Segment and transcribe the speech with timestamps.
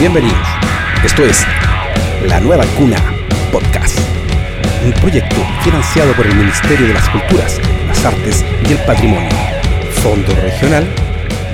[0.00, 0.48] Bienvenidos.
[1.04, 1.44] Esto es
[2.26, 2.96] La Nueva Cuna
[3.52, 3.96] Podcast.
[4.84, 9.30] Un proyecto financiado por el Ministerio de las Culturas, las Artes y el Patrimonio.
[10.02, 10.92] Fondo Regional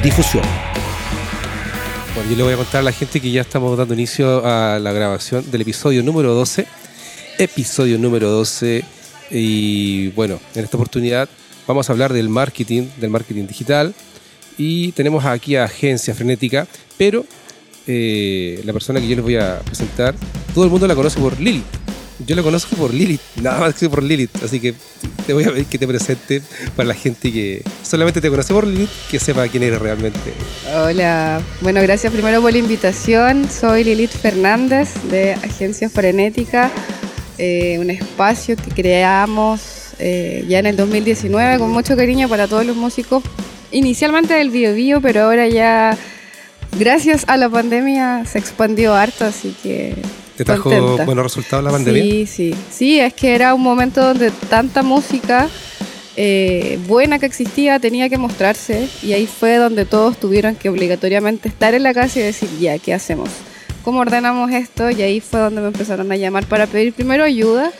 [0.03, 0.45] Difusión.
[2.15, 4.79] Bueno, yo le voy a contar a la gente que ya estamos dando inicio a
[4.79, 6.67] la grabación del episodio número 12.
[7.37, 8.83] Episodio número 12.
[9.31, 11.29] Y bueno, en esta oportunidad
[11.67, 13.95] vamos a hablar del marketing, del marketing digital.
[14.59, 16.67] Y tenemos aquí a Agencia Frenética,
[16.99, 17.25] pero
[17.87, 20.15] eh, la persona que yo les voy a presentar,
[20.55, 21.65] todo el mundo la conoce por Lilith.
[22.27, 24.31] Yo la conozco por Lilith, nada más que por Lilith.
[24.45, 24.75] Así que
[25.27, 26.43] te voy a pedir que te presente
[26.77, 30.33] para la gente que solamente te conoce por Lilith, que sepa quién eres realmente.
[30.75, 33.49] Hola, bueno, gracias primero por la invitación.
[33.51, 36.71] Soy Lilith Fernández de Agencia Frenética,
[37.39, 42.65] eh, un espacio que creamos eh, ya en el 2019 con mucho cariño para todos
[42.65, 43.23] los músicos,
[43.73, 45.97] inicialmente del Bio Bio, pero ahora ya
[46.79, 49.95] gracias a la pandemia se expandió harto, así que
[50.37, 51.05] ¿Te trajo Contenta.
[51.05, 52.03] buenos resultados la pandemia?
[52.03, 52.55] Sí, sí.
[52.71, 55.49] Sí, es que era un momento donde tanta música
[56.17, 61.49] eh, buena que existía tenía que mostrarse y ahí fue donde todos tuvieron que obligatoriamente
[61.49, 63.29] estar en la casa y decir, ya, ¿qué hacemos?
[63.85, 64.91] ¿Cómo ordenamos esto?
[64.91, 67.71] Y ahí fue donde me empezaron a llamar para pedir primero ayuda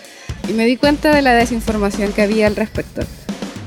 [0.49, 3.03] y me di cuenta de la desinformación que había al respecto.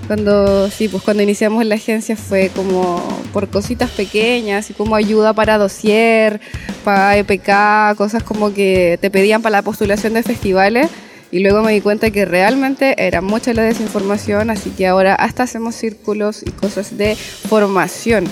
[0.07, 3.01] Cuando, sí, pues cuando iniciamos la agencia fue como
[3.31, 6.41] por cositas pequeñas, y como ayuda para dossier,
[6.83, 10.89] para EPK, cosas como que te pedían para la postulación de festivales.
[11.31, 15.43] Y luego me di cuenta que realmente era mucha la desinformación, así que ahora hasta
[15.43, 18.25] hacemos círculos y cosas de formación,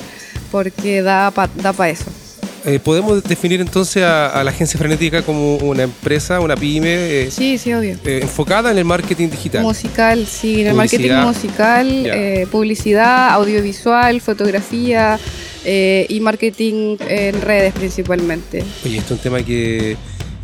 [0.51, 2.20] porque da para da pa eso.
[2.63, 6.89] Eh, ¿Podemos definir entonces a, a la agencia frenética como una empresa, una pyme
[7.23, 7.95] eh, Sí, sí, obvio.
[8.05, 9.63] eh, enfocada en el marketing digital?
[9.63, 12.15] Musical, sí, en el marketing musical, Ya.
[12.15, 15.19] eh, publicidad, audiovisual, fotografía
[15.65, 18.63] eh, y marketing en redes principalmente.
[18.85, 19.97] Oye, esto es un tema que,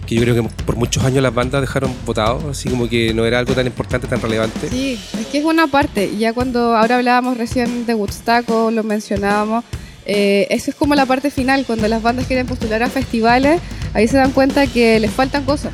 [0.07, 3.25] que yo creo que por muchos años las bandas dejaron votado, así como que no
[3.27, 4.69] era algo tan importante, tan relevante.
[4.71, 6.11] Sí, es que es una parte.
[6.17, 9.63] Ya cuando ahora hablábamos recién de Woodstock, o lo mencionábamos,
[10.07, 13.59] eh, eso es como la parte final, cuando las bandas quieren postular a festivales,
[13.93, 15.73] ahí se dan cuenta que les faltan cosas.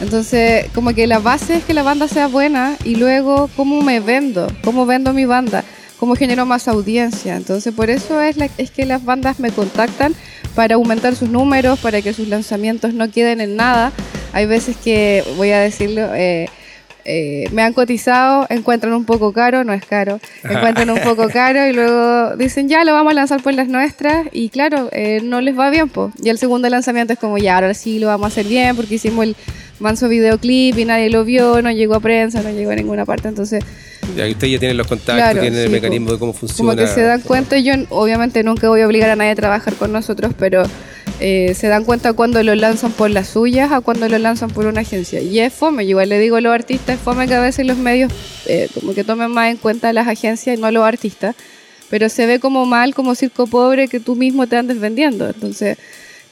[0.00, 4.00] Entonces, como que la base es que la banda sea buena y luego cómo me
[4.00, 5.64] vendo, cómo vendo mi banda,
[5.98, 7.36] cómo genero más audiencia.
[7.36, 10.14] Entonces, por eso es, es que las bandas me contactan
[10.54, 13.92] para aumentar sus números, para que sus lanzamientos no queden en nada.
[14.32, 16.48] Hay veces que, voy a decirlo, eh,
[17.04, 21.66] eh, me han cotizado, encuentran un poco caro, no es caro, encuentran un poco caro
[21.66, 25.40] y luego dicen ya lo vamos a lanzar por las nuestras y claro, eh, no
[25.40, 25.88] les va bien.
[25.88, 26.12] Po.
[26.22, 28.94] Y el segundo lanzamiento es como ya, ahora sí lo vamos a hacer bien porque
[28.96, 29.36] hicimos el
[29.80, 33.28] manso videoclip y nadie lo vio, no llegó a prensa, no llegó a ninguna parte,
[33.28, 33.64] entonces
[34.16, 36.12] Ya que ustedes ya tienen los contactos, Claro, tienen el sí, mecanismo po.
[36.12, 36.70] de cómo funciona.
[36.72, 39.74] como que se dan cuenta, yo obviamente nunca voy a obligar a nadie a trabajar
[39.74, 40.62] con nosotros, pero
[41.24, 44.66] eh, se dan cuenta cuando lo lanzan por las suyas a cuando lo lanzan por
[44.66, 45.20] una agencia.
[45.20, 47.78] Y es fome, igual le digo a los artistas, es fome que a veces los
[47.78, 48.12] medios
[48.46, 51.36] eh, como que tomen más en cuenta a las agencias y no a los artistas,
[51.88, 55.28] pero se ve como mal, como circo pobre que tú mismo te andes vendiendo.
[55.28, 55.78] Entonces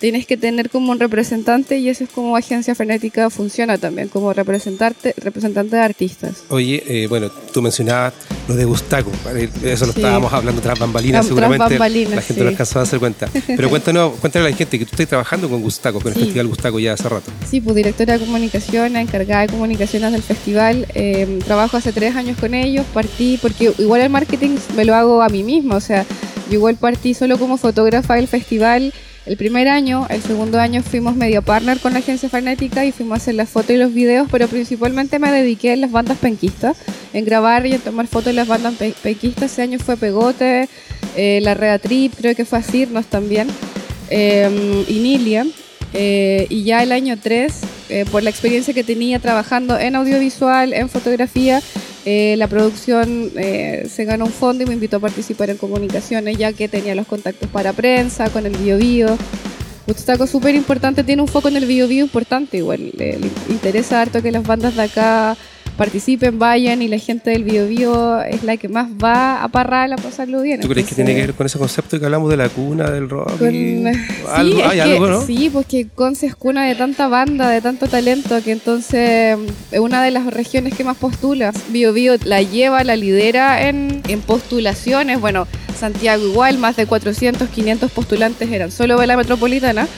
[0.00, 4.32] tienes que tener como un representante y eso es como Agencia Frenética funciona también, como
[4.32, 6.42] representante, representante de artistas.
[6.48, 8.14] Oye, eh, bueno, tú mencionabas
[8.48, 9.12] lo de Gustaco,
[9.62, 10.00] eso lo Sí.
[10.00, 12.40] estábamos hablando tras bambalinas, Tras- tras seguramente bambalinas, la gente sí.
[12.42, 13.28] no alcanzó a darse cuenta.
[13.46, 16.18] Pero cuéntanos, cuéntale a la gente que tú estás trabajando con Gustaco, con el.
[16.18, 17.30] Festival Gustaco ya hace rato.
[17.48, 20.86] Sí, pues directora de comunicación, encargada de comunicaciones del festival.
[20.94, 25.22] Eh, trabajo hace tres años con ellos, partí, porque igual el marketing me lo hago
[25.22, 26.04] a mí misma, o sea,
[26.48, 28.92] yo igual partí solo como fotógrafa del festival
[29.30, 33.14] el primer año, el segundo año fuimos medio partner con la agencia Frenética y fuimos
[33.14, 36.76] a hacer las fotos y los videos, pero principalmente me dediqué en las bandas penquistas,
[37.12, 39.52] en grabar y en tomar fotos de las bandas pe- penquistas.
[39.52, 40.68] Ese año fue Pegote,
[41.16, 43.46] eh, la Rea Trip, creo que fue a Cirnos también,
[44.10, 45.46] eh, y Nilia.
[45.94, 47.52] Eh, y ya el año 3,
[47.88, 51.62] eh, por la experiencia que tenía trabajando en audiovisual, en fotografía,
[52.04, 56.38] eh, la producción eh, se ganó un fondo y me invitó a participar en comunicaciones,
[56.38, 59.18] ya que tenía los contactos para prensa, con el Bio Bio.
[59.86, 64.00] Es súper importante, tiene un foco en el Bio Bio importante, igual le, le interesa
[64.00, 65.36] harto que las bandas de acá
[65.84, 69.90] participen, vayan y la gente del Bio Bio es la que más va a parrar
[69.90, 70.60] a pasarlo bien.
[70.60, 73.08] ¿Tú crees que tiene que ver con ese concepto que hablamos de la cuna del
[73.08, 73.38] rock?
[73.38, 73.98] con- y- Sí,
[74.30, 75.22] algo, hay que- algo, ¿no?
[75.26, 79.38] sí, pues que Conce es cuna de tanta banda, de tanto talento, que entonces
[79.72, 81.50] es una de las regiones que más postula.
[81.70, 85.18] Bio Bio la lleva, la lidera en, en postulaciones.
[85.18, 85.46] Bueno,
[85.78, 89.88] Santiago igual, más de 400, 500 postulantes eran solo de la metropolitana,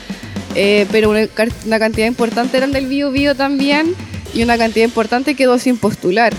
[0.55, 1.27] eh, pero una,
[1.67, 3.97] una cantidad importante eran del Bio Bio también
[4.35, 6.33] y una cantidad importante quedó sin postular.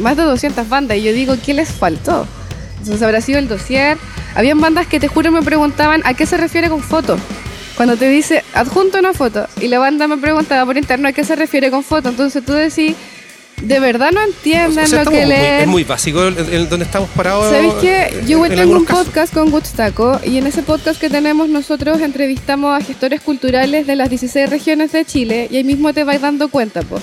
[0.00, 2.26] Más de 200 bandas y yo digo, ¿qué les faltó?
[2.78, 3.98] Entonces habrá sido el dossier.
[4.34, 7.18] Habían bandas que te juro me preguntaban a qué se refiere con foto.
[7.76, 11.24] Cuando te dice adjunto una foto y la banda me preguntaba por internet a qué
[11.24, 12.94] se refiere con foto, entonces tú decís,
[13.62, 15.60] de verdad no entienden O sea, lo que estamos muy- leen.
[15.62, 17.50] es muy básico el, el- donde estamos parados.
[17.50, 18.22] ¿Sabéis qué?
[18.26, 19.04] Yo en tengo un algunos casos.
[19.06, 23.96] podcast con Gutstaco y en ese podcast que tenemos nosotros entrevistamos a gestores culturales de
[23.96, 27.00] las 16 regiones de Chile y ahí mismo te vais dando cuenta, po.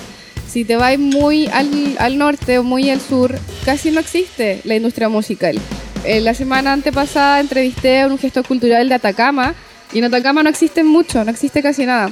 [0.56, 1.68] Si te vais muy al,
[1.98, 5.58] al norte o muy al sur, casi no existe la industria musical.
[6.02, 9.54] Eh, la semana antepasada entrevisté a un gestor cultural de Atacama
[9.92, 12.10] y en Atacama no existe mucho, no existe casi nada.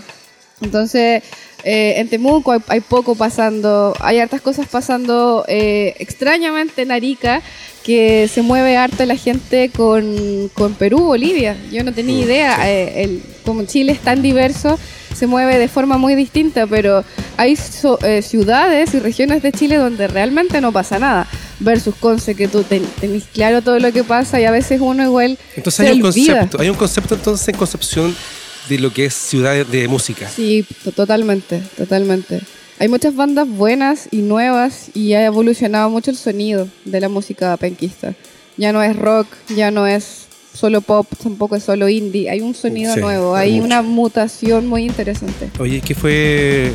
[0.61, 1.23] Entonces,
[1.65, 7.41] eh, en Temuco hay, hay poco pasando, hay hartas cosas pasando eh, extrañamente en Arica,
[7.83, 11.57] que se mueve harto la gente con, con Perú, Bolivia.
[11.73, 14.79] Yo no tenía Mm, idea, eh, el- como Chile es tan diverso,
[15.15, 17.05] se mueve de forma muy distinta, pero
[17.37, 21.27] hay so- eh, ciudades y regiones de Chile donde realmente no pasa nada.
[21.61, 25.05] Versus Conce, que tú ten- tenés claro todo lo que pasa y a veces uno
[25.05, 26.33] igual Entonces se hay un olvida.
[26.35, 28.15] concepto, hay un concepto entonces en Concepción
[28.69, 30.29] de lo que es ciudad de, música.
[30.29, 32.41] Sí, to- totalmente, totalmente.
[32.81, 37.57] Hay muchas bandas buenas y nuevas y ha evolucionado mucho el sonido de la música
[37.57, 38.15] penquista.
[38.57, 42.31] Ya no es rock, ya no es solo pop, tampoco es solo indie.
[42.31, 43.65] Hay un sonido Sí, nuevo, hay mucho.
[43.67, 45.51] una mutación muy interesante.
[45.59, 46.71] Oye, ¿qué fue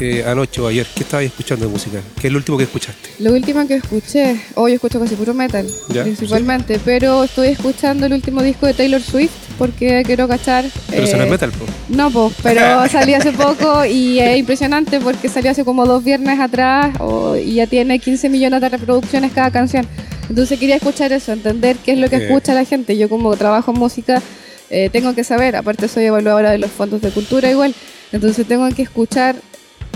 [0.00, 0.86] eh, anoche o ayer?
[0.94, 2.00] ¿Qué estabas escuchando de música?
[2.20, 3.10] ¿Qué es lo último que escuchaste?
[3.20, 8.12] Lo último que escuché, hoy escucho casi puro metal, Ya, principalmente, pero estoy escuchando el
[8.14, 10.64] último disco de Taylor Swift porque quiero cachar.
[10.88, 11.66] Pero no eh, es metal, po.
[11.90, 16.40] No, pues, pero salió hace poco y es impresionante porque salió hace como dos viernes
[16.40, 19.86] atrás o- y ya tiene 15 millones de reproducciones cada canción.
[20.30, 22.24] Entonces quería escuchar eso, entender qué es lo que Eh.
[22.26, 22.96] escucha la gente.
[22.96, 24.22] Yo como trabajo en música
[24.70, 27.74] eh, tengo que saber, aparte soy evaluadora de los fondos de cultura igual,
[28.12, 29.34] entonces tengo que escuchar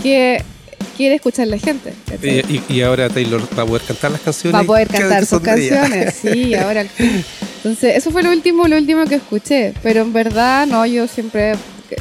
[0.03, 0.43] qué
[0.97, 1.93] quiere escuchar la gente.
[2.23, 4.55] y, y ahora Taylor va a poder cantar las canciones.
[4.57, 7.25] Va a poder cantar sus canciones, sí, ahora al fin.
[7.59, 9.73] Entonces, eso fue lo último, lo último que escuché.
[9.83, 11.55] Pero en verdad, no, yo siempre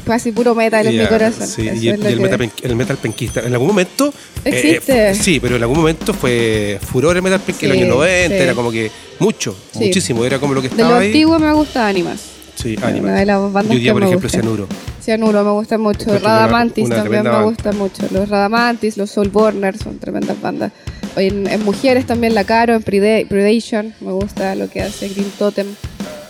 [0.06, 1.48] casi puro metal en mi corazón.
[1.48, 3.42] sí, y y el que- metal, el metal penquista.
[3.42, 4.14] En algún momento.
[4.46, 5.10] eh, Existe.
[5.12, 7.66] eh, sí, pero en algún momento fue furor el metal penquista.
[7.66, 8.44] En los Sí, años 90, sí.
[8.44, 9.86] era como que mucho, Sí.
[9.86, 10.26] muchísimo.
[10.26, 11.08] Era como lo que De lo estaba ahí.
[11.08, 12.20] antiguo me gusta Animas.
[12.56, 13.16] Sí, Una Animal.
[13.16, 14.40] de las bandas Y hoy día, que por me ejemplo, gusta.
[14.42, 14.68] Cianuro.
[15.04, 16.02] Cianuro me gusta mucho.
[16.02, 18.04] Encuentro una- Radamantis una también me gusta mucho.
[18.12, 20.72] Los Radamantis, los Soulborners son tremendas bandas.
[21.16, 25.32] En, en mujeres también la Caro, en Preda- Predation, me gusta lo que hace Green
[25.38, 25.68] Totem.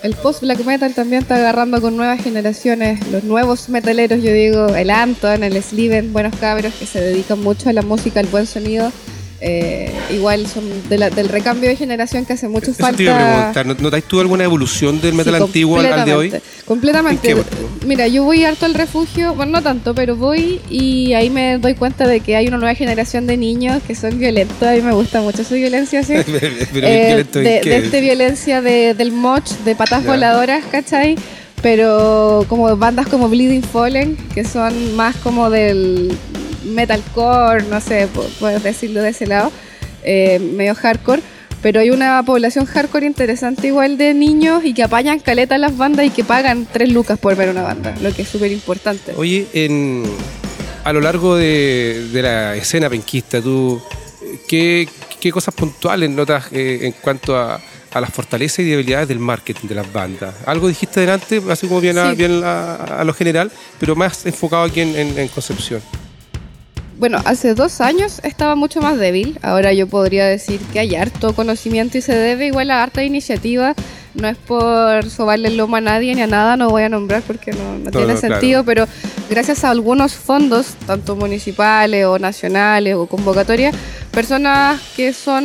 [0.03, 4.89] El post-black metal también está agarrando con nuevas generaciones, los nuevos metaleros, yo digo, el
[4.89, 8.91] Anton, el Sliven, buenos cabros que se dedican mucho a la música, al buen sonido.
[9.45, 12.95] Eh, igual son de la- del recambio de generación que hace mucho Eso falta.
[12.95, 13.17] te iba a
[13.51, 13.65] preguntar.
[13.65, 16.33] ¿no- ¿Notáis tú alguna evolución del metal Sí, antiguo al, de hoy?
[16.63, 17.35] Completamente.
[17.85, 21.73] Mira, yo voy harto al refugio, bueno, no tanto, pero voy y ahí me doy
[21.75, 24.63] cuenta de que hay una nueva generación de niños que son violentos.
[24.63, 26.13] A mí me gusta mucho su violencia, ¿sí?
[26.73, 30.09] Pero Eh, violento, ¿en de, de esta violencia de- del moch, de patas Ya.
[30.11, 31.17] voladoras, ¿cachai?
[31.61, 36.11] Pero como bandas como Bleeding Fallen, que son más como del
[36.65, 39.51] metalcore, no sé, pu- puedes decirlo de ese lado,
[40.03, 41.21] eh, medio hardcore.
[41.61, 45.77] Pero hay una población hardcore interesante igual de niños y que apañan caleta a las
[45.77, 49.13] bandas y que pagan tres lucas por ver una banda, lo que es súper importante.
[49.15, 50.03] Oye, en,
[50.83, 53.81] a lo largo de, de la escena penquista, ¿tú
[54.45, 54.89] qué,
[55.21, 57.61] qué cosas puntuales notas eh, en cuanto a,
[57.93, 60.35] a las fortalezas y debilidades del marketing de las bandas?
[60.45, 64.63] Algo dijiste delante, así como bien, a, bien a, a lo general, pero más enfocado
[64.63, 65.81] aquí en, en- en Concepción.
[66.97, 69.39] Bueno, hace dos años estaba mucho más débil.
[69.41, 73.75] Ahora yo podría decir que hay harto conocimiento y se debe igual a harta iniciativa.
[74.13, 77.23] No es por sobarle el lomo a nadie ni a nada, no voy a nombrar
[77.23, 78.19] porque no, no tiene no, claro.
[78.19, 78.87] sentido, pero
[79.27, 83.75] gracias a algunos fondos, tanto municipales o nacionales o convocatorias,
[84.11, 85.43] personas que son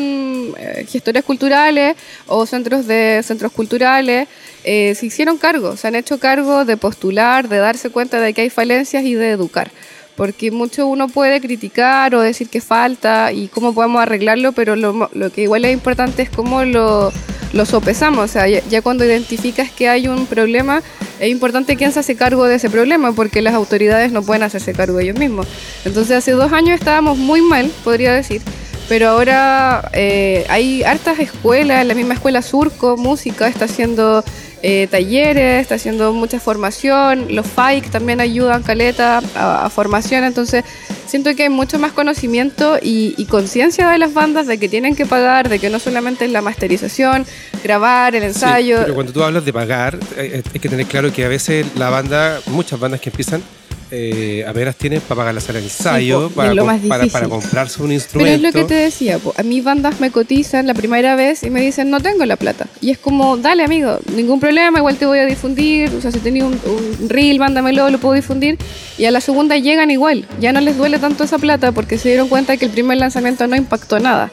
[0.58, 4.28] eh, gestores culturales o centros de centros culturales
[4.64, 8.42] eh, se hicieron cargo, se han hecho cargo de postular, de darse cuenta de que
[8.42, 9.70] hay falencias y de educar
[10.18, 15.08] porque mucho uno puede criticar o decir que falta y cómo podemos arreglarlo, pero lo,
[15.14, 17.12] lo que igual es importante es cómo lo,
[17.52, 18.24] lo sopesamos.
[18.24, 20.82] O sea, ya, cuando identificas que hay un problema,
[21.20, 24.72] es importante quién se hace cargo de ese problema, porque las autoridades no pueden hacerse
[24.72, 25.46] cargo ellos mismos.
[25.84, 28.42] Entonces, hace dos años estábamos muy mal, podría decir.
[28.88, 34.24] Pero ahora eh, hay hartas escuelas, la misma escuela Surco, música, está haciendo
[34.62, 40.64] eh, talleres, está haciendo mucha formación, los FAIC también ayudan, Caleta, a, a formación, entonces
[41.06, 44.94] siento que hay mucho más conocimiento y, y conciencia de las bandas de que tienen
[44.96, 47.24] que pagar, de que no solamente es la masterización,
[47.62, 50.86] grabar, el Sí, ensayo, pero cuando tú hablas de pagar, eh, eh, hay que tener
[50.86, 53.42] claro que a veces la banda, muchas bandas que empiezan,
[53.90, 57.94] eh, apenas tienen para pagar la sala de ensayo, po, para, com- comprarse un Pero
[57.94, 58.34] instrumento.
[58.36, 61.50] es lo que te decía, po, a mí bandas me cotizan la primera vez y
[61.50, 62.66] me dicen no tengo la plata.
[62.80, 66.18] Y es como, dale amigo, ningún problema, igual te voy a difundir, o sea, si
[66.18, 66.52] tenía un,
[67.00, 68.58] un reel, mándamelo, lo puedo difundir.
[68.98, 72.08] Y a la segunda llegan igual, ya no les duele tanto esa plata porque se
[72.08, 74.30] dieron cuenta que el primer lanzamiento no impactó nada.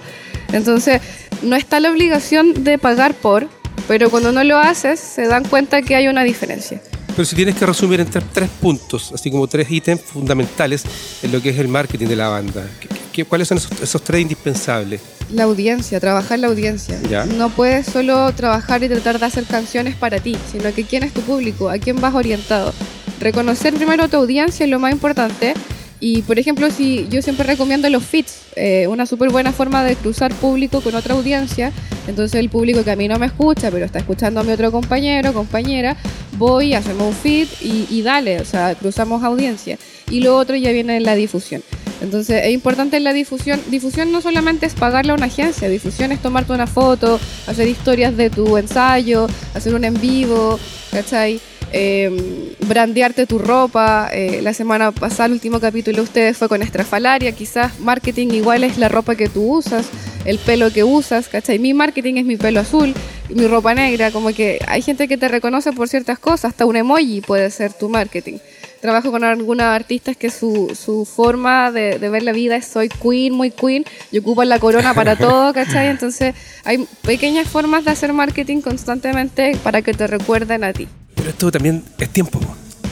[0.52, 1.02] Entonces,
[1.42, 3.48] no está la obligación de pagar por,
[3.88, 6.82] pero cuando no lo haces, se dan cuenta que hay una diferencia.
[7.16, 10.84] Pero si tienes que resumir en tres, puntos, así como tres ítems fundamentales
[11.24, 14.02] en lo que es el marketing de la banda, ¿qué- qué- ¿cuáles son esos, esos
[14.04, 15.00] tres indispensables?
[15.32, 17.00] La audiencia, trabajar la audiencia.
[17.10, 17.26] Ya.
[17.26, 21.14] No puedes solo trabajar y tratar de hacer canciones para ti, sino que quién es
[21.14, 22.74] tu público, a quién vas orientado.
[23.22, 25.54] Reconocer primero tu audiencia es lo más importante.
[26.00, 29.96] Y por ejemplo, si yo siempre recomiendo los feeds, eh, una súper buena forma de
[29.96, 31.72] cruzar público con otra audiencia.
[32.08, 34.72] Entonces el público que a mí no me escucha, pero está escuchando a mi otro
[34.72, 35.96] compañero, compañera,
[36.38, 39.78] voy, hacemos un feed y, y dale, o sea, cruzamos audiencia.
[40.12, 41.64] Y lo otro ya viene en la difusión.
[42.02, 43.60] Entonces es importante la difusión.
[43.70, 48.16] Difusión no solamente es pagarle a una agencia, difusión es tomarte una foto, hacer historias
[48.18, 50.60] de tu ensayo, hacer un en vivo,
[50.92, 51.40] ¿cachai?
[51.72, 54.10] Eh, brandearte tu ropa.
[54.12, 57.32] eh, la semana pasada, el último capítulo de ustedes fue con estrafalaria.
[57.34, 59.88] Quizás marketing igual es la ropa que tú usas,
[60.26, 61.60] el pelo que usas, ¿cachai?
[61.60, 62.94] Mi marketing es mi pelo azul,
[63.30, 64.12] mi ropa negra.
[64.12, 67.74] Como que hay gente que te reconoce por ciertas cosas, hasta un emoji puede ser
[67.74, 68.38] tu marketing
[68.86, 72.90] trabajo con algunas artistas que su, su forma de, de ver la vida es soy
[72.90, 75.88] queen, muy queen, y ocupan la corona para todo, ¿cachai?
[75.88, 80.88] Entonces hay pequeñas formas de hacer marketing constantemente para que te recuerden a ti.
[81.16, 82.40] Pero esto también es tiempo.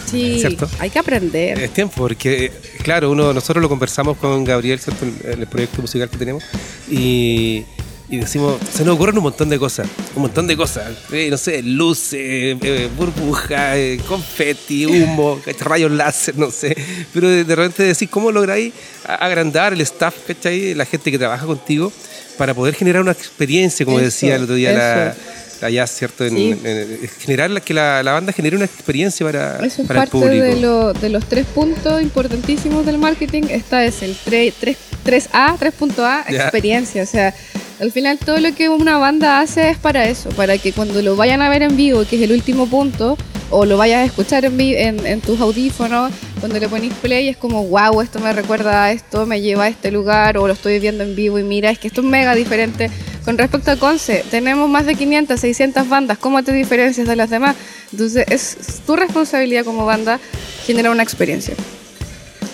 [0.05, 0.69] Sí, ¿Cierto?
[0.79, 1.59] hay que aprender.
[1.59, 2.51] Es tiempo, porque,
[2.83, 5.05] claro, uno, nosotros lo conversamos con Gabriel, ¿cierto?
[5.23, 6.43] En el proyecto musical que tenemos,
[6.89, 7.65] y,
[8.09, 11.37] y decimos, se nos ocurren un montón de cosas, un montón de cosas, eh, no
[11.37, 12.13] sé, luces,
[12.61, 16.75] eh, burbujas, eh, confeti, humo, rayos láser, no sé,
[17.13, 18.73] pero de, de repente decís, ¿cómo lográis
[19.05, 20.73] agrandar el staff, ¿cachai?
[20.75, 21.91] La gente que trabaja contigo,
[22.37, 25.15] para poder generar una experiencia, como Eso, decía el otro día la,
[25.61, 26.25] la Jazz, ¿cierto?
[26.25, 26.49] En- Sí.
[26.51, 30.03] en- en- generar la- que la, la banda genere una experiencia para, Eso es para
[30.03, 30.43] el parte público.
[30.43, 33.43] de, lo- de los tres puntos importantísimos del marketing.
[33.49, 36.41] Esta es el 3, 3, 3A, 3.A, Ya.
[36.41, 37.03] experiencia.
[37.03, 37.33] O sea,
[37.79, 41.15] al final todo lo que una banda hace es para eso, para que cuando lo
[41.15, 43.17] vayan a ver en vivo, que es el último punto,
[43.49, 47.37] o lo vayas a escuchar en, en, en tus audífonos, cuando le ponéis play es
[47.37, 50.79] como, wow, esto me recuerda a esto, me lleva a este lugar, o lo estoy
[50.79, 52.89] viendo en vivo y mira, es que esto es mega diferente.
[53.23, 57.29] Con respecto a Conce, tenemos más de 500, 600 bandas, ¿cómo te diferencias de las
[57.29, 57.55] demás?
[57.91, 60.19] Entonces es tu responsabilidad como banda
[60.65, 61.53] generar una experiencia,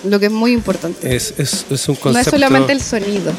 [0.03, 1.15] lo que es muy importante.
[1.15, 2.11] Es, es, es un concepto.
[2.11, 3.33] no es solamente el sonido.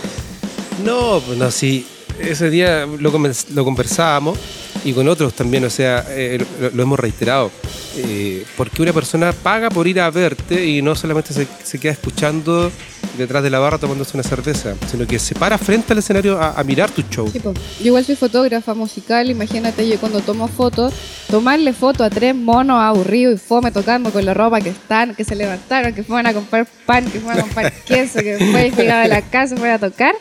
[0.85, 1.87] No, pues no, sí.
[2.19, 3.11] Ese día lo,
[3.55, 4.39] lo conversábamos
[4.85, 7.51] y con otros también, o sea, eh, lo, lo hemos reiterado.
[7.97, 11.93] Eh, porque una persona paga por ir a verte y no solamente se, se queda
[11.93, 12.71] escuchando
[13.19, 16.53] detrás de la barra tomándose una cerveza, sino que se para frente al escenario a,
[16.53, 17.29] a mirar tu show.
[17.31, 17.41] Sí.
[17.43, 20.95] Yo igual soy fotógrafa musical, imagínate yo cuando tomo fotos,
[21.29, 25.25] tomarle foto a tres monos aburridos y fome tocando con la ropa que están, que
[25.25, 29.05] se levantaron, que fueron a comprar pan, que fueron a comprar queso, que después llegar
[29.05, 30.15] a la casa fueron a tocar.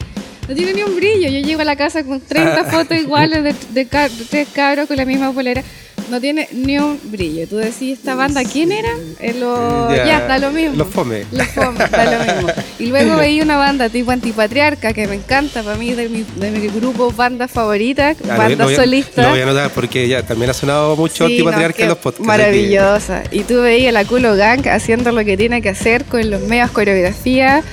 [0.50, 1.29] No tiene ni un brillo.
[1.29, 4.88] Yo llego a la casa con 30 fotos iguales de, de ca- de tres cabros
[4.88, 5.63] con la misma polera.
[6.10, 7.48] No tiene ni un brillo.
[7.48, 8.89] Tú decís, ¿esta banda quién era?
[9.20, 10.75] Eh, lo- Ya, ya, da lo mismo.
[10.75, 11.24] los fome.
[11.32, 12.51] Los fome, da lo mismo.
[12.79, 16.50] Y luego veía una banda tipo antipatriarca que me encanta, para mí de mi, de
[16.50, 19.22] mi grupo banda favorita, Ah, lo- banda lo voy a- solista.
[19.22, 21.98] Lo voy a anotar porque ya también ha sonado mucho Sí, antipatriarca qué en los
[22.00, 22.25] podcasts.
[22.25, 23.22] Maravillosa.
[23.29, 26.72] Y tú veías la Culo Gang haciendo lo que tiene que hacer con los medios
[26.72, 27.63] coreografías.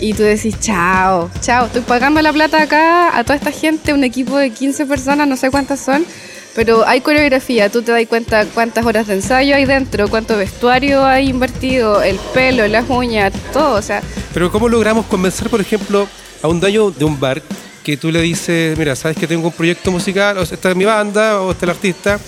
[0.00, 4.02] Y tú decís, chao, chao, estoy pagando la plata acá a toda esta gente, un
[4.02, 6.06] equipo de 15 personas, no sé cuántas son,
[6.54, 11.04] pero hay coreografía, tú te das cuenta cuántas horas de ensayo hay dentro, cuánto vestuario
[11.04, 14.02] hay invertido, el pelo, las uñas, todo, o sea,
[14.32, 16.08] Pero ¿cómo logramos convencer, por ejemplo,
[16.42, 17.42] a un dueño de un bar
[17.84, 20.84] que tú le dices, mira, sabes que tengo un proyecto musical, o esta es mi
[20.86, 22.18] banda, o este es el artista,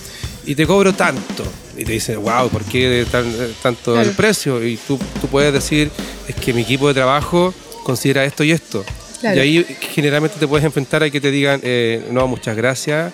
[0.44, 1.42] y te cobro tanto?
[1.74, 4.06] Y te dice, wow, ¿por qué tan- tanto Claro.
[4.10, 4.62] el precio?
[4.62, 5.90] Y tú, tú puedes decir,
[6.28, 8.84] es que mi equipo de trabajo considera esto y esto.
[9.20, 9.36] Claro.
[9.36, 13.12] Y ahí generalmente te puedes enfrentar a que te digan, eh, no, muchas gracias.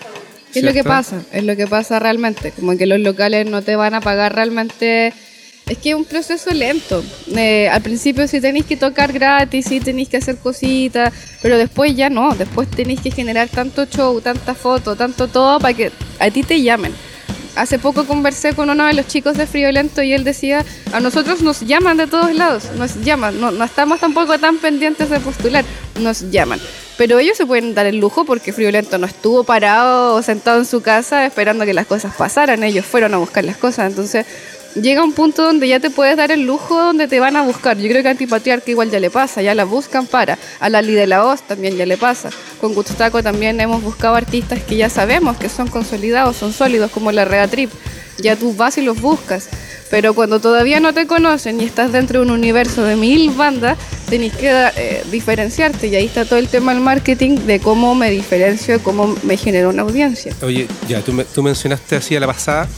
[0.55, 2.53] Es lo que pasa, es lo que pasa realmente.
[2.53, 5.13] Como que los locales no te van a pagar realmente.
[5.67, 7.05] Es que es un proceso lento.
[7.37, 11.95] Eh, al principio sí tenéis que tocar gratis, sí tenéis que hacer cositas, pero después
[11.95, 12.35] ya no.
[12.35, 16.63] Después tenéis que generar tanto show, tanta foto, tanto todo para que a ti te
[16.63, 16.95] llamen.
[17.59, 21.43] Hace poco conversé con uno de los chicos de Friolento y él decía, a nosotros
[21.43, 25.65] nos llaman de todos lados, nos llaman, no, no estamos tampoco tan pendientes de postular,
[25.99, 26.61] nos llaman.
[26.97, 30.67] Pero ellos se pueden dar el lujo porque Friolento no estuvo parado o sentado en
[30.67, 33.91] su casa esperando que las cosas pasaran, ellos fueron a buscar las cosas.
[33.91, 34.25] Entonces,
[34.75, 37.77] llega un punto donde ya te puedes dar el lujo donde te van a buscar.
[37.79, 40.39] Yo creo que a Antipatriarca igual ya le pasa, ya la buscan para.
[40.61, 42.31] A la de la Oz también ya le pasa.
[42.61, 47.13] Con Gustaco también hemos buscado artistas que ya sabemos que son consolidados, son sólidos, como
[47.13, 47.71] la Rea Trip.
[48.19, 49.49] Ya tú vas y los buscas.
[49.91, 53.79] Pero cuando todavía no te conocen y estás dentro de un universo de mil bandas,
[54.11, 55.87] tenés que eh, diferenciarte.
[55.87, 59.39] Y ahí está todo el tema del marketing, de cómo me diferencio, de cómo me
[59.39, 60.35] genera una audiencia.
[60.43, 62.69] Oye, ya, tú, tú mencionaste así a la pasada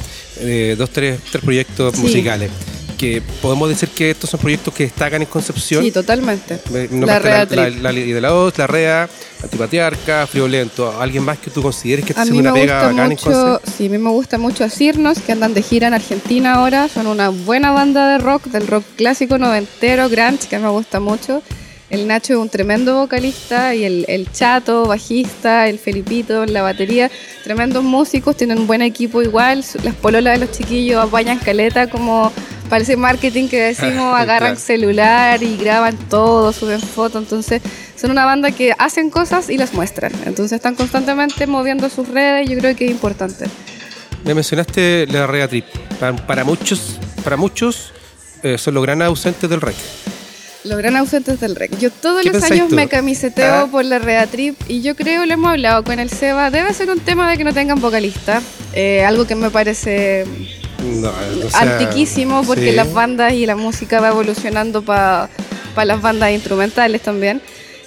[0.41, 2.51] eh, dos, tres, tres proyectos musicales.
[2.99, 5.83] Que podemos decir que estos son proyectos que destacan en Concepción.
[5.83, 6.61] Sí, totalmente.
[6.91, 9.09] la, REA la, la, de la OZ, la REA,
[9.43, 11.01] Antipatriarca, Friolento.
[11.01, 13.61] ¿Alguien más que tú consideres que está haciendo una pega bacana en Concepción?
[13.75, 16.89] Sí, a mí me gusta mucho Asirnos, que andan de gira en Argentina ahora.
[16.89, 21.43] Son una buena banda de rock, del rock clásico noventero, grunge, que me gusta mucho.
[21.91, 27.11] El Nacho es un tremendo vocalista y el, Chato, bajista, el Felipito en la batería,
[27.43, 29.65] tremendos músicos, tienen un buen equipo igual.
[29.83, 32.33] Las pololas de los chiquillos apañan caleta como
[32.69, 37.25] parece marketing que decimos, agarran celular y graban todo, suben fotos.
[37.25, 37.61] Entonces,
[37.97, 40.13] son una banda que hacen cosas y las muestran.
[40.25, 43.47] Entonces, están constantemente moviendo sus redes y yo creo que es importante.
[44.25, 45.65] Me mencionaste la Rea Trip.
[46.27, 47.93] Para, muchos, para muchos
[48.45, 49.75] eh, son los grandes ausentes del rey.
[50.65, 51.79] Los gran ausentes del REC.
[51.79, 53.69] Yo todos los años me camiseteo ah.
[53.71, 57.01] por la Reatrip y yo creo, lo hemos hablado con el Seba, debe ser un
[57.01, 58.43] tema de que no tengan vocalista.
[58.75, 60.27] Eh, algo que me parece
[61.55, 65.29] antiquísimo porque las bandas y la música va evolucionando para
[65.77, 67.41] las bandas instrumentales también.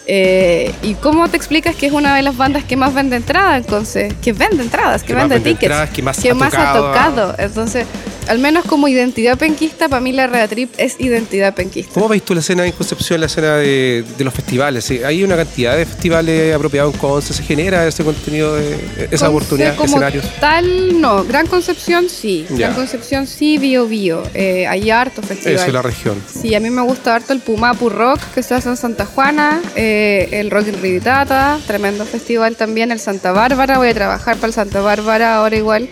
[0.06, 3.58] Eh, ¿Y cómo te explicas que es una de las bandas que más vende entradas,
[3.58, 4.14] entonces?
[4.22, 6.02] Que vende entradas, que, vende tickets, que
[6.34, 7.36] más, ha, tocado.
[7.38, 7.86] Entonces,
[8.28, 11.94] al menos como identidad penquista, para mí la Reatrip es identidad penquista.
[11.94, 14.90] ¿Cómo veis tú la escena en Concepción, la escena de, los festivales?
[15.06, 17.34] ¿Hay una cantidad de festivales apropiados en Conce?
[17.34, 20.26] ¿Se genera ese contenido, de, esa oportunidad, como escenarios?
[20.40, 21.24] Tal, no.
[21.24, 22.46] Gran Concepción sí.
[22.50, 24.24] Gran Concepción sí, Bio Bio.
[24.34, 25.56] Eh, hay harto festival.
[25.56, 26.22] Eso es la región.
[26.28, 29.62] Sí, a mí me gusta harto el Pumapu Rock, que se hace en Santa Juana.
[29.76, 32.92] Eh, el Rock in Riditata, tremendo festival también.
[32.92, 35.90] El Santa Bárbara, voy a trabajar para el Santa Bárbara ahora igual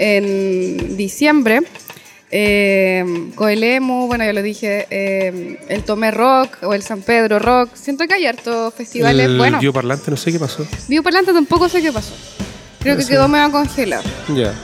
[0.00, 1.60] en diciembre.
[2.32, 3.04] Eh,
[3.34, 7.70] Coelemu, bueno, ya lo dije, eh, el Tomé Rock o el San Pedro Rock.
[7.74, 9.60] Siento que hay hartos festivales el buenos.
[9.60, 10.66] Bioparlante, no sé qué pasó.
[10.88, 12.14] Bioparlante tampoco sé qué pasó.
[12.80, 14.04] Creo que quedó medio congelado.
[14.34, 14.54] Ya.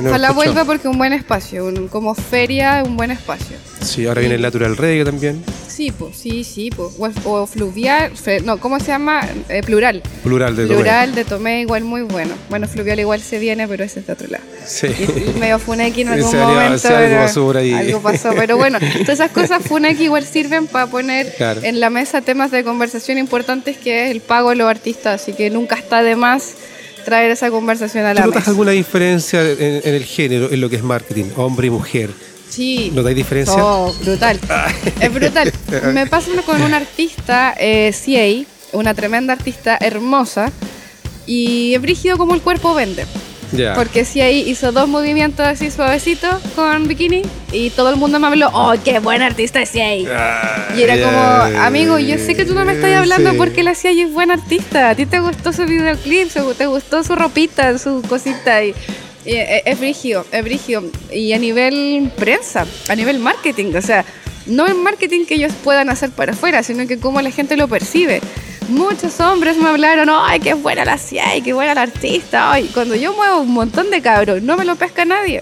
[0.00, 3.56] Ojalá vuelva porque un buen espacio, como feria, un buen espacio.
[3.82, 5.44] Sí, ahora viene el Natural Reggae también.
[5.82, 6.92] Sí, pues, sí, sí, pues.
[7.24, 8.12] O, fluvial,
[8.44, 9.28] no, ¿cómo se llama?
[9.48, 10.00] Eh, plural.
[10.22, 10.76] Plural de Tomé.
[10.76, 12.34] Plural de Tomé, igual muy bueno.
[12.48, 14.44] Bueno, fluvial igual se viene, pero ese es de otro lado.
[14.64, 14.86] Sí.
[14.86, 16.88] Y, medio Funeki en algún momento.
[16.88, 17.72] algo pasó por ahí.
[17.72, 22.20] Algo pasó, pero bueno, todas esas cosas Funeki igual sirven para poner en la mesa
[22.20, 26.04] temas de conversación importantes que es el pago de los artistas, así que nunca está
[26.04, 26.52] de más
[27.04, 30.76] traer esa conversación a la ¿Notas alguna diferencia en, en, el género, en lo que
[30.76, 32.10] es marketing, hombre y mujer?
[32.52, 32.92] Sí.
[32.94, 33.64] ¿No hay diferencia?
[33.64, 34.38] Oh, brutal.
[35.00, 35.50] es brutal.
[35.94, 40.52] Me pasa con una artista, eh, CA, una tremenda artista hermosa,
[41.26, 43.06] y es brígido como el cuerpo vende.
[43.74, 48.48] Porque CA hizo dos movimientos así suavecitos con bikini y todo el mundo me habló,
[48.52, 49.94] oh, qué buen artista es CA.
[50.74, 53.90] y era como, amigo, yo sé que tú no me estás hablando porque la CA
[53.90, 54.90] es buen artista.
[54.90, 58.64] A ti te gustó su videoclip, te gustó su ropita, su cosita.
[58.64, 58.74] Y
[59.24, 60.84] es brigio, es brigio.
[61.10, 64.04] Y a nivel prensa, a nivel marketing, o sea,
[64.46, 67.68] no en marketing que ellos puedan hacer para afuera, sino que cómo la gente lo
[67.68, 68.20] percibe.
[68.68, 72.52] Muchos hombres me hablaron, ay, qué buena la CIA, qué buena la artista.
[72.52, 75.40] Ay, cuando yo muevo un montón de cabros, no me lo pesca nadie.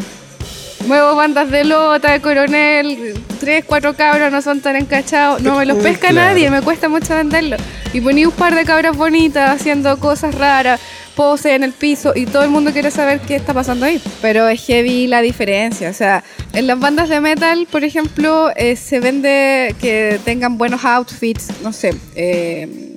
[0.87, 5.67] Muevo bandas de lota, de coronel, tres, cuatro cabros no son tan encachados, no me
[5.67, 7.57] los pesca nadie, me cuesta mucho venderlo.
[7.93, 10.81] Y ponía un par de cabras bonitas haciendo cosas raras,
[11.21, 14.01] pose en el piso y todo el mundo quiere saber qué está pasando ahí.
[14.23, 15.91] Pero es heavy la diferencia.
[15.91, 20.83] O sea, en las bandas de metal, por ejemplo, eh, se vende que tengan buenos
[20.83, 22.97] outfits, no sé, eh,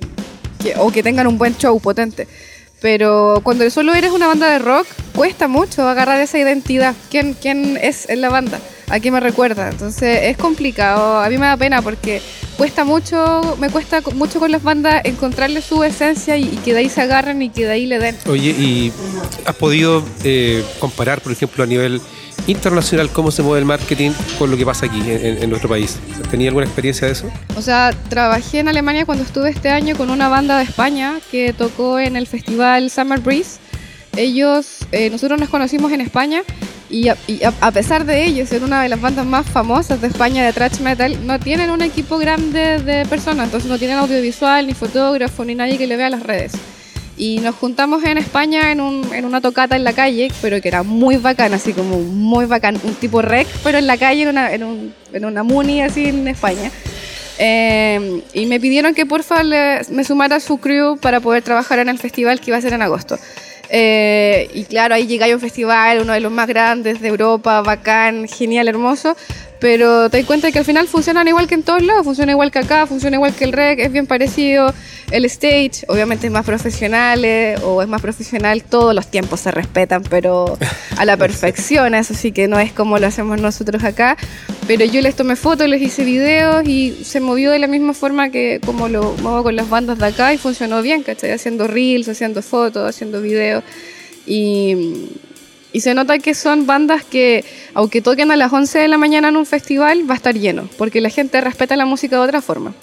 [0.78, 2.26] o que tengan un buen show potente.
[2.84, 6.94] Pero cuando solo eres una banda de rock, cuesta mucho agarrar esa identidad.
[7.10, 8.60] ¿Quién, quién es en la banda?
[8.90, 9.70] ¿A qué me recuerda?
[9.70, 11.18] Entonces es complicado.
[11.18, 12.20] A mí me da pena porque
[12.58, 16.90] cuesta mucho, me cuesta mucho con las bandas encontrarle su esencia y, que de ahí
[16.90, 18.18] se agarren y que de ahí le den.
[18.26, 18.92] Oye, ¿y
[19.46, 22.02] has podido eh, comparar, por ejemplo, a nivel
[22.46, 25.98] internacional cómo se mueve el marketing con lo que pasa aquí en, nuestro país.
[26.30, 27.30] ¿Tenía alguna experiencia de eso?
[27.56, 31.52] O sea, trabajé en Alemania cuando estuve este año con una banda de España que
[31.52, 33.58] tocó en el festival Summer Breeze.
[34.16, 36.42] Ellos, eh, nosotros nos conocimos en España
[36.90, 40.52] y, a, pesar de ello ser una de las bandas más famosas de España de
[40.52, 45.44] thrash metal, no tienen un equipo grande de personas, entonces no tienen audiovisual, ni fotógrafo,
[45.44, 46.52] ni nadie que le vea las redes.
[47.16, 50.68] Y nos juntamos en España en, un, en una tocata en la calle, pero que
[50.68, 54.28] era muy bacán, así como muy bacán, un tipo rec, pero en la calle, en
[54.30, 56.70] una, en un, una muni así en España.
[57.38, 61.78] Eh, y me pidieron que porfa le- me sumara a su crew para poder trabajar
[61.80, 63.18] en el festival que iba a ser en agosto.
[63.70, 67.62] Eh, y claro, ahí llegué a un festival, uno de los más grandes de Europa,
[67.62, 69.16] bacán, genial, hermoso.
[69.60, 72.50] Pero te das cuenta que al final funcionan igual que en todos lados, funciona igual
[72.50, 74.74] que acá, funciona igual que el rec, es bien parecido.
[75.10, 79.50] El stage, obviamente es más profesional eh, o es más profesional, todos los tiempos se
[79.50, 80.58] respetan, pero
[80.96, 84.16] a la perfección, eso sí que no es como lo hacemos nosotros acá.
[84.66, 88.30] Pero yo les tomé fotos, les hice videos y se movió de la misma forma
[88.30, 91.32] que como lo muevo con las bandas de acá y funcionó bien, ¿cachai?
[91.32, 93.62] Haciendo reels, haciendo fotos, haciendo videos.
[94.26, 95.10] Y,
[95.74, 99.36] se nota que son bandas que, aunque toquen a las 11 de la mañana en
[99.36, 102.74] un festival, va a estar lleno, porque la gente respeta la música de otra forma.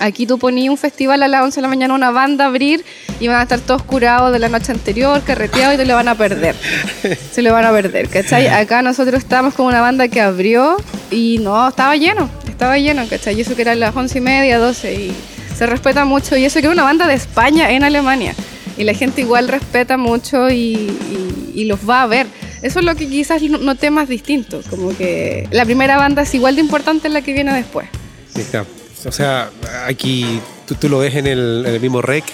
[0.00, 2.84] Aquí tú ponías un festival a las 11 de la mañana, una banda a abrir
[3.20, 6.08] y van a estar todos curados de la noche anterior, carreteados y te lo van
[6.08, 6.56] a perder.
[7.32, 8.46] Se lo van a perder, ¿cachai?
[8.48, 10.76] Acá nosotros estábamos como una banda que abrió
[11.10, 13.36] y no, estaba lleno, estaba lleno, ¿cachai?
[13.36, 15.12] Y eso que eran las 11 y media, 12 y
[15.56, 16.34] se respeta mucho.
[16.36, 18.34] Y eso que era una banda de España en Alemania.
[18.78, 22.26] Y la gente igual respeta mucho y, y- y los va a ver.
[22.62, 26.54] Eso es lo que quizás noté más distinto, como que la primera banda es igual
[26.54, 27.86] de importante la que viene después.
[28.34, 28.66] Sí, claro.
[29.06, 29.50] O sea,
[29.86, 32.24] aquí tú, tú lo ves en el, en el mismo rec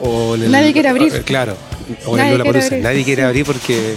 [0.00, 1.14] o en el, Nadie quiere abrir.
[1.14, 1.56] eh, Claro.
[2.06, 2.68] O en Nadie el Lollapalooza.
[2.68, 2.82] quiere abrir.
[2.84, 3.94] Nadie quiere abrir porque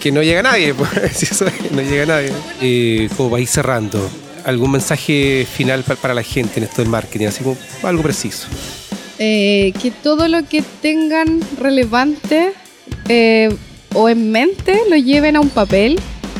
[0.00, 0.74] que no llega nadie.
[0.78, 2.32] pues, si eso es, no llega nadie.
[2.60, 4.08] Eh, como para ir cerrando,
[4.44, 7.26] ¿algún mensaje final pa- para la gente en esto del marketing?
[7.26, 8.46] Así como algo preciso.
[9.20, 12.52] Eh, que todo lo que tengan relevante
[13.08, 13.48] eh,
[13.94, 15.98] o en mente lo lleven a un papel,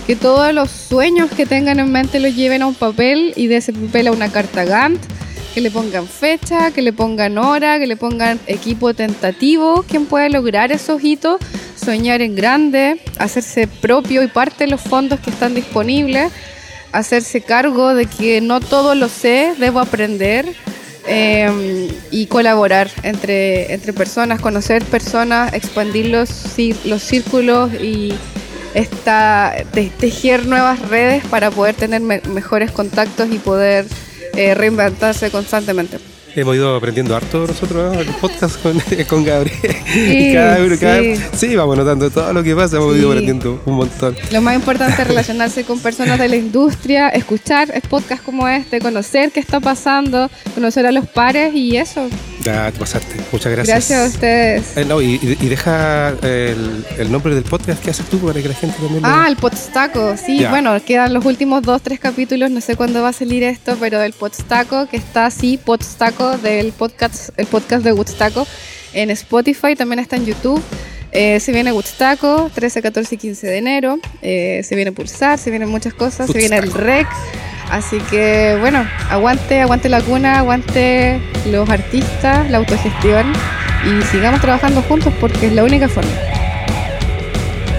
[0.08, 3.58] que todos los sueños que tengan en mente los lleven a un papel y de
[3.58, 4.98] ese papel a una carta Gantt,
[5.52, 10.30] que le pongan fecha, que le pongan hora, que le pongan equipo tentativo, quien puede
[10.30, 11.38] lograr esos hitos,
[11.76, 16.32] soñar en grande, hacerse propio y parte de los fondos que están disponibles,
[16.90, 20.46] hacerse cargo de que no todo lo sé, debo aprender
[21.06, 26.30] eh, y colaborar entre, entre personas, conocer personas, expandir los,
[26.86, 28.14] los círculos y
[28.74, 33.86] esta, te- tejer nuevas redes para poder tener me- mejores contactos y poder
[34.34, 35.98] eh, reinventarse constantemente.
[36.40, 38.00] Hemos ido aprendiendo harto nosotros ¿no?
[38.00, 39.76] el podcast con, con Gabriel.
[39.92, 41.16] Sí, y cada uno, cada- sí.
[41.36, 43.00] sí, vamos notando todo lo que pasa, hemos Sí.
[43.00, 44.16] ido aprendiendo un montón.
[44.30, 49.30] Lo más importante es relacionarse con personas de la industria, escuchar podcasts como este, conocer
[49.32, 52.08] qué está pasando, conocer a los pares y eso.
[52.44, 53.16] Ya te pasaste.
[53.32, 53.76] Muchas gracias.
[53.88, 54.76] Gracias a ustedes.
[54.76, 58.54] Eh, no, y, deja el, el nombre del podcast que haces tú para que la
[58.54, 60.50] gente también lo- Ah, el Podstaco, sí, Ya.
[60.50, 63.98] bueno, quedan los últimos dos, tres capítulos, no sé cuándo va a salir esto, pero
[63.98, 68.46] del Podstaco, que está así, Podstaco, del podcast, el podcast de Woodstaco,
[68.92, 70.62] en Spotify, también está en YouTube.
[71.10, 73.98] Eh, se viene Woodstaco, 13, 14 y 15 de enero.
[74.20, 76.72] Eh, se viene Pulsar, se vienen muchas cosas, se viene el.
[76.72, 77.06] REC.
[77.70, 83.32] Así que, bueno, aguante, aguante la cuna, aguante los artistas, la autogestión
[83.84, 86.10] y sigamos trabajando juntos porque es la única forma.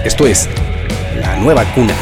[0.04, 0.48] Esto es
[1.20, 1.94] La Nueva Cuna